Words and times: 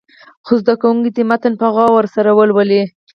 څو 0.45 0.53
زده 0.61 0.73
کوونکي 0.81 1.09
دې 1.15 1.23
متن 1.29 1.53
په 1.61 1.67
غور 1.75 2.05
سره 2.15 2.29
ولولي. 2.37 2.81